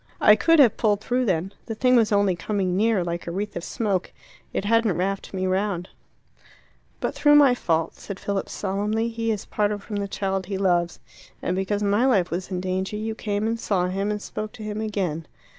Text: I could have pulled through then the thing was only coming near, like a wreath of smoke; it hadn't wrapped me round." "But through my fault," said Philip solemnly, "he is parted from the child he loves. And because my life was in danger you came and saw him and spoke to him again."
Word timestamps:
I 0.19 0.35
could 0.35 0.57
have 0.57 0.77
pulled 0.77 0.99
through 0.99 1.25
then 1.25 1.53
the 1.67 1.75
thing 1.75 1.95
was 1.95 2.11
only 2.11 2.35
coming 2.35 2.75
near, 2.75 3.03
like 3.03 3.27
a 3.27 3.31
wreath 3.31 3.55
of 3.55 3.63
smoke; 3.63 4.11
it 4.51 4.65
hadn't 4.65 4.97
wrapped 4.97 5.31
me 5.31 5.45
round." 5.45 5.89
"But 6.99 7.13
through 7.13 7.35
my 7.35 7.53
fault," 7.53 7.93
said 7.93 8.19
Philip 8.19 8.49
solemnly, 8.49 9.09
"he 9.09 9.29
is 9.29 9.45
parted 9.45 9.83
from 9.83 9.97
the 9.97 10.07
child 10.07 10.47
he 10.47 10.57
loves. 10.57 10.99
And 11.39 11.55
because 11.55 11.83
my 11.83 12.07
life 12.07 12.31
was 12.31 12.49
in 12.49 12.59
danger 12.59 12.97
you 12.97 13.13
came 13.13 13.45
and 13.45 13.59
saw 13.59 13.89
him 13.89 14.09
and 14.09 14.19
spoke 14.23 14.53
to 14.53 14.63
him 14.63 14.81
again." 14.81 15.27